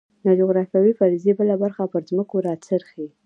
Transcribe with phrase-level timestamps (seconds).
[0.25, 3.05] د جغرافیوي فرضیې بله برخه پر ځمکو راڅرخي.